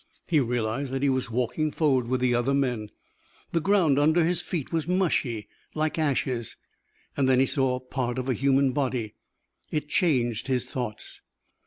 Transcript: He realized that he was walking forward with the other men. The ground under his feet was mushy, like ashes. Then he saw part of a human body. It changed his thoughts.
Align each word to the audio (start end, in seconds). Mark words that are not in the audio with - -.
He 0.25 0.39
realized 0.39 0.91
that 0.93 1.03
he 1.03 1.11
was 1.11 1.29
walking 1.29 1.69
forward 1.71 2.07
with 2.07 2.21
the 2.21 2.33
other 2.33 2.55
men. 2.55 2.89
The 3.51 3.61
ground 3.61 3.99
under 3.99 4.23
his 4.23 4.41
feet 4.41 4.71
was 4.73 4.87
mushy, 4.87 5.47
like 5.75 5.99
ashes. 5.99 6.55
Then 7.15 7.39
he 7.39 7.45
saw 7.45 7.79
part 7.79 8.17
of 8.17 8.27
a 8.27 8.33
human 8.33 8.71
body. 8.71 9.13
It 9.69 9.89
changed 9.89 10.47
his 10.47 10.65
thoughts. 10.65 11.21